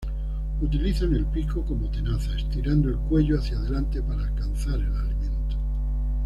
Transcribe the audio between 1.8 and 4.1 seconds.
tenaza, estirando el cuello hacia delante